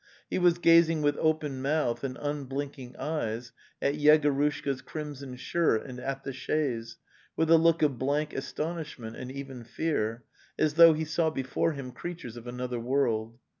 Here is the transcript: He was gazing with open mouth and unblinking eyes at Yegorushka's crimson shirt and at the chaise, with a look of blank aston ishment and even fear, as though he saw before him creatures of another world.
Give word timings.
He 0.31 0.39
was 0.39 0.57
gazing 0.57 1.03
with 1.03 1.15
open 1.19 1.61
mouth 1.61 2.03
and 2.03 2.17
unblinking 2.19 2.95
eyes 2.97 3.51
at 3.83 3.97
Yegorushka's 3.97 4.81
crimson 4.81 5.35
shirt 5.35 5.85
and 5.85 5.99
at 5.99 6.23
the 6.23 6.33
chaise, 6.33 6.97
with 7.37 7.51
a 7.51 7.57
look 7.59 7.83
of 7.83 7.99
blank 7.99 8.33
aston 8.33 8.77
ishment 8.77 9.13
and 9.15 9.31
even 9.31 9.63
fear, 9.63 10.23
as 10.57 10.73
though 10.73 10.93
he 10.93 11.05
saw 11.05 11.29
before 11.29 11.73
him 11.73 11.91
creatures 11.91 12.35
of 12.35 12.47
another 12.47 12.79
world. 12.79 13.37